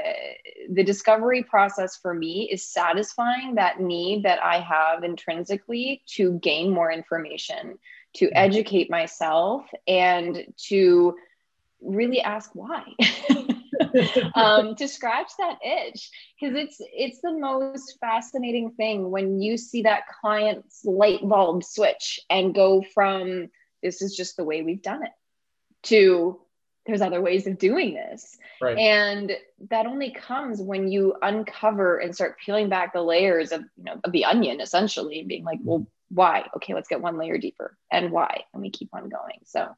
the 0.71 0.85
discovery 0.85 1.43
process 1.43 1.97
for 1.97 2.15
me 2.15 2.49
is 2.51 2.69
satisfying 2.69 3.57
that 3.57 3.81
need 3.81 4.23
that 4.23 4.43
I 4.43 4.61
have 4.61 5.03
intrinsically 5.03 6.03
to 6.11 6.39
gain 6.39 6.71
more 6.71 6.93
information, 6.93 7.79
to 8.15 8.27
mm-hmm. 8.27 8.37
educate 8.37 8.91
myself, 8.91 9.67
and 9.89 10.45
to 10.69 11.17
really 11.81 12.21
ask 12.21 12.51
why. 12.55 12.85
um, 14.35 14.75
to 14.77 14.89
scratch 14.89 15.31
that 15.39 15.59
itch 15.65 16.11
because 16.41 16.57
it's 16.57 16.77
it's 16.81 17.21
the 17.21 17.33
most 17.33 17.99
fascinating 18.01 18.71
thing 18.73 19.11
when 19.11 19.41
you 19.41 19.57
see 19.57 19.83
that 19.83 20.05
client's 20.21 20.85
light 20.85 21.27
bulb 21.27 21.65
switch 21.65 22.21
and 22.31 22.55
go 22.55 22.85
from 22.95 23.49
this 23.83 24.03
is 24.03 24.17
just 24.17 24.37
the 24.37 24.45
way 24.45 24.63
we've 24.63 24.83
done 24.83 25.03
it 25.03 25.13
to 25.83 26.41
there's 26.87 27.01
other 27.01 27.21
ways 27.21 27.47
of 27.47 27.59
doing 27.59 27.95
this. 27.95 28.37
Right. 28.61 28.77
And 28.77 29.33
that 29.71 29.87
only 29.87 30.11
comes 30.11 30.61
when 30.61 30.89
you 30.89 31.15
uncover 31.23 31.99
and 31.99 32.15
start 32.15 32.37
peeling 32.45 32.69
back 32.69 32.93
the 32.93 33.03
layers 33.03 33.53
of, 33.53 33.63
you 33.77 33.85
know, 33.85 34.01
of 34.05 34.13
the 34.13 34.27
onion 34.27 34.61
essentially 34.61 35.21
and 35.21 35.29
being 35.29 35.45
like, 35.45 35.61
well, 35.63 35.87
why? 36.11 36.47
Okay, 36.57 36.75
let's 36.75 36.89
get 36.89 37.01
one 37.01 37.17
layer 37.17 37.39
deeper. 37.39 37.77
And 37.91 38.13
why? 38.13 38.45
And 38.53 38.63
we 38.63 38.71
keep 38.71 38.91
on 38.93 39.09
going. 39.09 39.41
So 39.45 39.69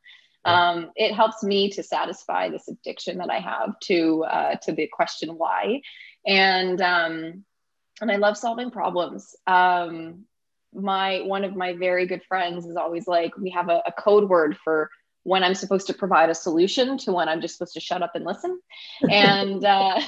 um, 0.47 0.91
it 0.97 1.12
helps 1.12 1.43
me 1.43 1.71
to 1.71 1.83
satisfy 1.83 2.49
this 2.49 2.69
addiction 2.69 3.19
that 3.19 3.31
I 3.31 3.38
have 3.38 3.79
to 3.85 4.25
uh, 4.25 4.57
to 4.62 4.73
the 4.73 4.88
question 4.93 5.31
why. 5.31 5.83
And 6.26 6.81
um, 6.81 7.45
and 8.00 8.11
I 8.11 8.17
love 8.17 8.37
solving 8.37 8.71
problems. 8.71 9.35
Um, 9.47 10.25
my 10.73 11.21
one 11.25 11.45
of 11.45 11.57
my 11.57 11.75
very 11.75 12.07
good 12.07 12.23
friends 12.29 12.67
is 12.67 12.76
always 12.76 13.07
like, 13.07 13.37
we 13.37 13.50
have 13.50 13.69
a, 13.69 13.83
a 13.87 13.93
code 13.93 14.29
word 14.29 14.57
for 14.62 14.91
when 15.23 15.43
I'm 15.43 15.55
supposed 15.55 15.88
to 15.88 15.95
provide 15.95 16.31
a 16.31 16.35
solution 16.37 16.99
to 16.99 17.12
when 17.12 17.29
I'm 17.29 17.41
just 17.41 17.57
supposed 17.57 17.75
to 17.75 17.81
shut 17.81 18.00
up 18.00 18.12
and 18.15 18.25
listen. 18.25 18.61
And 19.11 19.65
uh, 19.65 20.00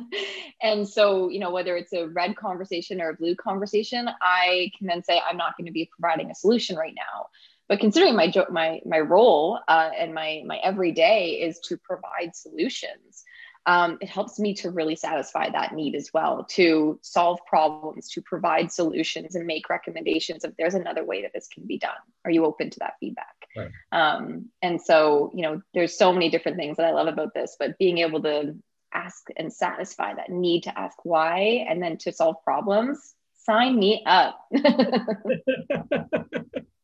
and 0.62 0.88
so 0.88 1.28
you 1.28 1.38
know 1.38 1.50
whether 1.50 1.76
it's 1.76 1.92
a 1.92 2.08
red 2.08 2.36
conversation 2.36 3.00
or 3.00 3.10
a 3.10 3.14
blue 3.14 3.36
conversation, 3.36 4.08
I 4.20 4.72
can 4.76 4.88
then 4.88 5.04
say 5.04 5.20
I'm 5.24 5.36
not 5.36 5.56
going 5.56 5.66
to 5.66 5.72
be 5.72 5.88
providing 5.98 6.30
a 6.30 6.34
solution 6.34 6.76
right 6.76 6.94
now. 6.96 7.26
But 7.68 7.80
considering 7.80 8.16
my 8.16 8.32
my 8.50 8.80
my 8.84 9.00
role 9.00 9.60
uh, 9.66 9.90
and 9.96 10.14
my 10.14 10.42
my 10.46 10.58
everyday 10.58 11.40
is 11.42 11.58
to 11.60 11.76
provide 11.76 12.34
solutions, 12.34 13.24
um, 13.66 13.98
it 14.00 14.08
helps 14.08 14.38
me 14.38 14.54
to 14.54 14.70
really 14.70 14.94
satisfy 14.94 15.50
that 15.50 15.74
need 15.74 15.96
as 15.96 16.10
well 16.14 16.44
to 16.50 16.98
solve 17.02 17.40
problems 17.46 18.08
to 18.10 18.22
provide 18.22 18.70
solutions 18.70 19.34
and 19.34 19.46
make 19.46 19.68
recommendations 19.68 20.44
if 20.44 20.56
there's 20.56 20.74
another 20.74 21.04
way 21.04 21.22
that 21.22 21.32
this 21.34 21.48
can 21.48 21.66
be 21.66 21.78
done. 21.78 21.90
Are 22.24 22.30
you 22.30 22.44
open 22.44 22.70
to 22.70 22.78
that 22.80 22.94
feedback? 23.00 23.26
Right. 23.56 23.70
um, 23.90 24.50
and 24.60 24.80
so 24.80 25.32
you 25.34 25.42
know 25.42 25.62
there's 25.72 25.96
so 25.96 26.12
many 26.12 26.30
different 26.30 26.58
things 26.58 26.76
that 26.76 26.84
i 26.84 26.90
love 26.90 27.06
about 27.06 27.32
this 27.32 27.56
but 27.58 27.78
being 27.78 27.98
able 27.98 28.20
to 28.22 28.54
ask 28.92 29.28
and 29.36 29.52
satisfy 29.52 30.12
that 30.12 30.28
need 30.28 30.64
to 30.64 30.78
ask 30.78 30.98
why 31.04 31.64
and 31.68 31.82
then 31.82 31.96
to 31.98 32.12
solve 32.12 32.36
problems 32.44 33.14
sign 33.44 33.78
me 33.78 34.02
up 34.04 34.38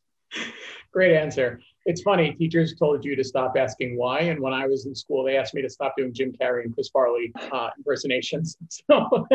great 0.93 1.15
answer 1.15 1.61
it's 1.85 2.03
funny. 2.03 2.33
Teachers 2.33 2.75
told 2.75 3.05
you 3.05 3.17
to 3.17 3.25
stop 3.25 3.55
asking 3.57 3.97
why, 3.97 4.21
and 4.21 4.41
when 4.41 4.53
I 4.53 4.67
was 4.67 4.87
in 4.87 4.95
school, 4.95 5.25
they 5.25 5.37
asked 5.37 5.55
me 5.55 5.63
to 5.63 5.71
stop 5.71 5.97
doing 5.97 6.13
Jim 6.13 6.33
Carrey 6.33 6.65
and 6.65 6.75
Chris 6.75 6.89
Farley 6.89 7.33
uh, 7.53 7.71
impersonations. 7.77 8.57
So. 8.91 9.27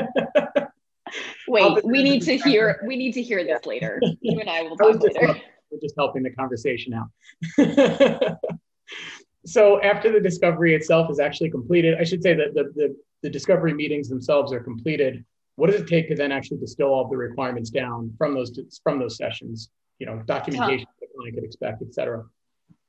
Wait, 1.48 1.86
we 1.86 2.04
need 2.04 2.22
to 2.24 2.36
hear. 2.38 2.82
We 2.86 2.98
need 2.98 3.14
to 3.14 3.24
hear 3.24 3.42
this 3.46 3.66
later. 3.66 4.02
You 4.22 4.42
and 4.42 4.50
I 4.50 4.64
will 4.64 4.76
talk 4.76 5.02
later. 5.02 5.40
We're 5.72 5.80
just 5.80 5.96
helping 5.98 6.22
the 6.22 6.32
conversation 6.32 6.94
out. 6.94 7.08
so 9.46 9.82
after 9.82 10.12
the 10.12 10.20
discovery 10.20 10.76
itself 10.76 11.10
is 11.10 11.22
actually 11.22 11.50
completed, 11.50 11.98
I 11.98 12.04
should 12.04 12.22
say 12.22 12.34
that 12.34 12.54
the, 12.54 12.74
the, 12.76 12.96
the 13.24 13.30
discovery 13.30 13.74
meetings 13.74 14.10
themselves 14.10 14.52
are 14.52 14.60
completed. 14.60 15.24
What 15.56 15.72
does 15.72 15.80
it 15.80 15.88
take 15.88 16.10
to 16.10 16.16
then 16.16 16.34
actually 16.34 16.58
distill 16.58 16.88
all 16.88 17.08
the 17.08 17.16
requirements 17.16 17.70
down 17.70 18.14
from 18.18 18.34
those 18.34 18.60
from 18.84 19.00
those 19.00 19.16
sessions? 19.16 19.70
You 20.00 20.06
know, 20.06 20.24
documentation 20.26 20.88
the 21.02 21.08
client 21.16 21.36
could 21.36 21.44
expect, 21.44 21.82
et 21.82 21.94
cetera. 21.94 22.26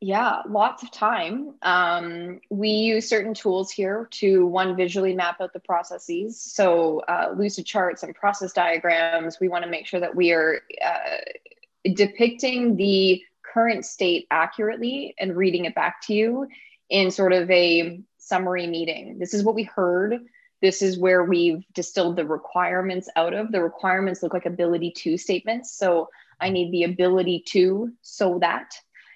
Yeah, 0.00 0.42
lots 0.48 0.84
of 0.84 0.92
time. 0.92 1.54
Um, 1.62 2.40
we 2.50 2.68
use 2.68 3.08
certain 3.08 3.34
tools 3.34 3.72
here 3.72 4.06
to 4.12 4.46
one 4.46 4.76
visually 4.76 5.12
map 5.12 5.40
out 5.40 5.52
the 5.52 5.58
processes. 5.60 6.40
So 6.40 7.00
uh, 7.08 7.34
Lucidcharts 7.34 8.04
and 8.04 8.14
process 8.14 8.52
diagrams. 8.52 9.40
We 9.40 9.48
want 9.48 9.64
to 9.64 9.70
make 9.70 9.86
sure 9.86 9.98
that 9.98 10.14
we 10.14 10.30
are 10.30 10.60
uh, 10.84 11.90
depicting 11.94 12.76
the 12.76 13.22
current 13.42 13.84
state 13.84 14.28
accurately 14.30 15.16
and 15.18 15.36
reading 15.36 15.64
it 15.64 15.74
back 15.74 16.00
to 16.02 16.14
you 16.14 16.46
in 16.90 17.10
sort 17.10 17.32
of 17.32 17.50
a 17.50 18.00
summary 18.18 18.68
meeting. 18.68 19.18
This 19.18 19.34
is 19.34 19.42
what 19.42 19.56
we 19.56 19.64
heard. 19.64 20.20
This 20.62 20.80
is 20.80 20.98
where 20.98 21.24
we've 21.24 21.64
distilled 21.72 22.16
the 22.16 22.26
requirements 22.26 23.08
out 23.16 23.34
of. 23.34 23.50
The 23.50 23.62
requirements 23.62 24.22
look 24.22 24.34
like 24.34 24.46
ability 24.46 24.92
to 24.98 25.16
statements. 25.16 25.72
So 25.72 26.08
I 26.40 26.50
need 26.50 26.72
the 26.72 26.84
ability 26.84 27.44
to, 27.48 27.90
so 28.02 28.38
that 28.40 28.70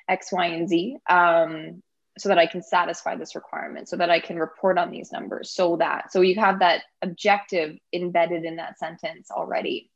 X, 0.08 0.32
Y, 0.32 0.46
and 0.46 0.68
Z, 0.68 0.96
um, 1.08 1.82
so 2.18 2.28
that 2.28 2.38
I 2.38 2.46
can 2.46 2.62
satisfy 2.62 3.16
this 3.16 3.34
requirement, 3.34 3.88
so 3.88 3.96
that 3.96 4.10
I 4.10 4.20
can 4.20 4.38
report 4.38 4.78
on 4.78 4.90
these 4.90 5.12
numbers, 5.12 5.50
so 5.50 5.76
that. 5.76 6.12
So 6.12 6.20
you 6.20 6.38
have 6.40 6.58
that 6.58 6.82
objective 7.00 7.76
embedded 7.92 8.44
in 8.44 8.56
that 8.56 8.78
sentence 8.78 9.30
already. 9.30 9.90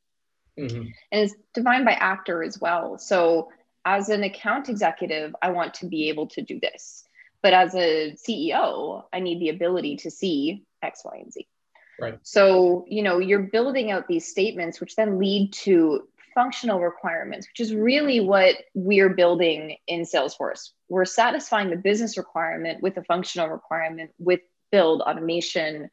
Mm-hmm. 0.58 0.88
And 1.12 1.20
it's 1.24 1.34
defined 1.52 1.84
by 1.84 1.92
actor 1.92 2.42
as 2.42 2.58
well. 2.58 2.96
So 2.98 3.50
as 3.84 4.08
an 4.08 4.24
account 4.24 4.68
executive, 4.68 5.34
I 5.42 5.50
want 5.50 5.74
to 5.74 5.86
be 5.86 6.08
able 6.08 6.28
to 6.28 6.42
do 6.42 6.58
this. 6.58 7.04
But 7.42 7.52
as 7.52 7.74
a 7.74 8.14
CEO, 8.14 9.04
I 9.12 9.20
need 9.20 9.40
the 9.40 9.50
ability 9.50 9.98
to 9.98 10.10
see 10.10 10.64
X, 10.82 11.02
Y, 11.04 11.18
and 11.22 11.32
Z. 11.32 11.46
Right. 12.00 12.18
So, 12.22 12.84
you 12.88 13.02
know, 13.02 13.18
you're 13.18 13.38
building 13.40 13.90
out 13.90 14.08
these 14.08 14.26
statements, 14.26 14.80
which 14.80 14.96
then 14.96 15.18
lead 15.18 15.52
to 15.52 16.08
functional 16.36 16.80
requirements, 16.80 17.48
which 17.48 17.60
is 17.60 17.74
really 17.74 18.20
what 18.20 18.56
we're 18.74 19.08
building 19.08 19.78
in 19.88 20.02
Salesforce. 20.02 20.70
We're 20.90 21.06
satisfying 21.06 21.70
the 21.70 21.76
business 21.76 22.18
requirement 22.18 22.82
with 22.82 22.98
a 22.98 23.02
functional 23.04 23.48
requirement 23.48 24.10
with 24.18 24.40
build, 24.70 25.00
automation, 25.00 25.90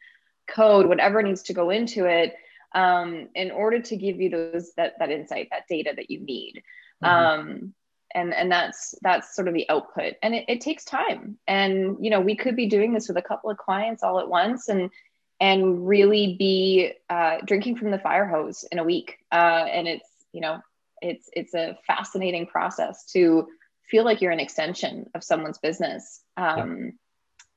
code, 0.47 0.87
whatever 0.87 1.23
needs 1.23 1.43
to 1.43 1.53
go 1.53 1.69
into 1.69 2.05
it 2.05 2.35
um, 2.75 3.29
in 3.33 3.51
order 3.51 3.79
to 3.81 3.95
give 3.95 4.19
you 4.19 4.29
those 4.29 4.73
that, 4.75 4.95
that 4.99 5.09
insight, 5.09 5.47
that 5.51 5.63
data 5.69 5.93
that 5.95 6.11
you 6.11 6.19
need. 6.19 6.61
Mm-hmm. 7.01 7.05
Um, 7.05 7.73
and 8.13 8.33
and 8.33 8.51
that's 8.51 8.93
that's 9.01 9.35
sort 9.35 9.47
of 9.47 9.55
the 9.55 9.67
output 9.69 10.13
and 10.21 10.35
it, 10.35 10.45
it 10.47 10.61
takes 10.61 10.85
time 10.85 11.35
and 11.47 11.97
you 11.99 12.11
know 12.11 12.21
we 12.21 12.35
could 12.35 12.55
be 12.55 12.67
doing 12.67 12.93
this 12.93 13.07
with 13.07 13.17
a 13.17 13.23
couple 13.23 13.49
of 13.49 13.57
clients 13.57 14.03
all 14.03 14.19
at 14.19 14.29
once 14.29 14.69
and 14.69 14.91
and 15.39 15.87
really 15.87 16.35
be 16.37 16.93
uh, 17.09 17.37
drinking 17.43 17.75
from 17.75 17.89
the 17.89 17.97
fire 17.97 18.27
hose 18.27 18.65
in 18.71 18.77
a 18.77 18.83
week 18.83 19.17
uh, 19.31 19.65
and 19.67 19.87
it's 19.87 20.07
you 20.33 20.41
know 20.41 20.59
it's 21.01 21.29
it's 21.33 21.53
a 21.53 21.77
fascinating 21.87 22.45
process 22.45 23.05
to 23.11 23.47
feel 23.89 24.03
like 24.03 24.21
you're 24.21 24.31
an 24.31 24.39
extension 24.39 25.09
of 25.15 25.23
someone's 25.23 25.57
business 25.57 26.21
um, 26.37 26.93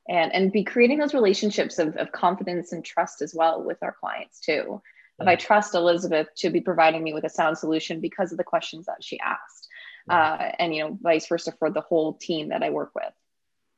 yeah. 0.09 0.23
and 0.23 0.35
and 0.35 0.53
be 0.53 0.65
creating 0.65 0.99
those 0.99 1.15
relationships 1.15 1.79
of, 1.79 1.97
of 1.97 2.13
confidence 2.13 2.73
and 2.73 2.85
trust 2.85 3.23
as 3.23 3.35
well 3.35 3.63
with 3.63 3.83
our 3.83 3.97
clients 3.99 4.41
too 4.41 4.81
yeah. 5.19 5.25
if 5.25 5.29
i 5.29 5.35
trust 5.35 5.75
elizabeth 5.75 6.29
to 6.37 6.51
be 6.51 6.61
providing 6.61 7.03
me 7.03 7.13
with 7.13 7.25
a 7.25 7.31
sound 7.31 7.57
solution 7.59 8.01
because 8.01 8.31
of 8.33 8.39
the 8.39 8.45
questions 8.45 8.87
that 8.87 9.03
she 9.03 9.19
asked 9.21 9.69
uh, 10.09 10.51
and 10.59 10.75
you 10.75 10.83
know 10.83 10.99
vice 11.01 11.27
versa 11.27 11.53
for 11.59 11.71
the 11.71 11.81
whole 11.81 12.15
team 12.15 12.49
that 12.51 12.63
I 12.63 12.71
work 12.71 12.93
with. 12.95 13.13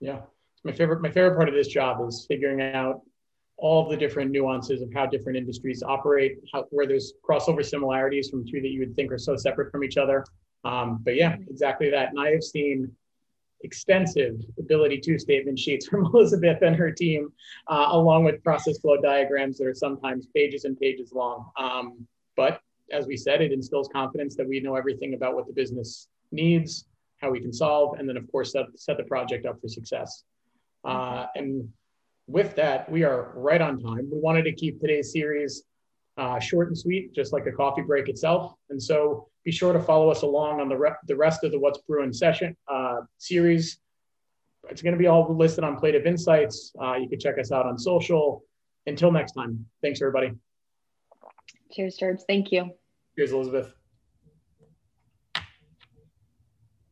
Yeah, 0.00 0.21
my 0.64 0.73
favorite 0.73 1.00
my 1.00 1.11
favorite 1.11 1.37
part 1.37 1.49
of 1.49 1.55
this 1.55 1.69
job 1.69 2.07
is 2.07 2.26
figuring 2.28 2.61
out 2.61 3.02
all 3.58 3.88
the 3.88 3.96
different 3.96 4.30
nuances 4.30 4.82
of 4.82 4.92
how 4.94 5.04
different 5.04 5.36
industries 5.36 5.82
operate, 5.82 6.38
how, 6.52 6.64
where 6.70 6.86
there's 6.86 7.14
crossover 7.28 7.64
similarities 7.64 8.30
from 8.30 8.46
two 8.46 8.60
that 8.60 8.68
you 8.68 8.78
would 8.78 8.94
think 8.94 9.10
are 9.10 9.18
so 9.18 9.36
separate 9.36 9.70
from 9.72 9.82
each 9.82 9.96
other. 9.96 10.24
Um, 10.64 11.00
but 11.04 11.16
yeah, 11.16 11.36
exactly 11.48 11.90
that. 11.90 12.10
And 12.10 12.20
I 12.20 12.30
have 12.30 12.42
seen 12.42 12.90
extensive 13.62 14.40
ability 14.58 14.98
to 14.98 15.18
statement 15.18 15.58
sheets 15.58 15.86
from 15.88 16.06
Elizabeth 16.06 16.62
and 16.62 16.76
her 16.76 16.92
team, 16.92 17.32
uh, 17.66 17.88
along 17.90 18.24
with 18.24 18.42
process 18.44 18.78
flow 18.78 18.96
diagrams 19.00 19.58
that 19.58 19.66
are 19.66 19.74
sometimes 19.74 20.26
pages 20.34 20.64
and 20.64 20.78
pages 20.78 21.12
long. 21.12 21.50
Um, 21.58 22.06
but 22.36 22.60
as 22.92 23.06
we 23.06 23.16
said, 23.16 23.42
it 23.42 23.52
instills 23.52 23.88
confidence 23.92 24.36
that 24.36 24.48
we 24.48 24.60
know 24.60 24.76
everything 24.76 25.14
about 25.14 25.34
what 25.34 25.48
the 25.48 25.52
business 25.52 26.06
needs, 26.30 26.86
how 27.20 27.30
we 27.30 27.40
can 27.40 27.52
solve, 27.52 27.98
and 27.98 28.08
then 28.08 28.16
of 28.16 28.30
course 28.30 28.52
set, 28.52 28.66
set 28.76 28.96
the 28.96 29.02
project 29.02 29.46
up 29.46 29.60
for 29.60 29.68
success. 29.68 30.22
Uh, 30.84 31.26
and 31.34 31.68
with 32.28 32.54
that, 32.56 32.88
we 32.90 33.02
are 33.02 33.32
right 33.35 33.61
on 33.61 33.80
time. 33.80 34.08
We 34.12 34.20
wanted 34.20 34.44
to 34.44 34.52
keep 34.52 34.80
today's 34.80 35.12
series 35.12 35.64
uh, 36.18 36.38
short 36.38 36.68
and 36.68 36.78
sweet, 36.78 37.14
just 37.14 37.32
like 37.32 37.47
a 37.47 37.52
coffee 37.52 37.82
break 37.82 38.08
itself. 38.08 38.54
And 38.70 38.80
so 38.80 39.28
be 39.44 39.50
sure 39.50 39.73
to 39.73 39.80
follow 39.80 40.11
us 40.11 40.23
along 40.23 40.61
on 40.61 40.68
the, 40.68 40.76
re- 40.76 40.92
the 41.06 41.16
rest 41.16 41.42
of 41.42 41.52
the 41.52 41.58
What's 41.58 41.78
Brewing 41.78 42.12
session 42.12 42.54
uh, 42.68 42.99
series. 43.16 43.80
It's 44.68 44.82
going 44.82 44.92
to 44.92 44.99
be 44.99 45.06
all 45.06 45.35
listed 45.35 45.64
on 45.64 45.78
Plative 45.78 46.04
Insights. 46.04 46.73
Uh, 46.80 46.97
you 46.97 47.08
can 47.08 47.18
check 47.18 47.38
us 47.38 47.50
out 47.50 47.64
on 47.64 47.78
social. 47.78 48.44
Until 48.87 49.11
next 49.11 49.32
time, 49.32 49.64
thanks 49.82 50.02
everybody. 50.02 50.32
Cheers, 51.73 51.97
George. 51.97 52.18
Thank 52.26 52.52
you. 52.52 52.70
Cheers, 53.16 53.32
Elizabeth. 53.32 53.77